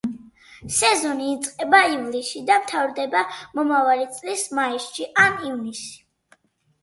[0.75, 3.21] სეზონი იწყება ივლისში და მთავრდება
[3.59, 5.93] მომავალი წლის მაისში, ან ივნისში.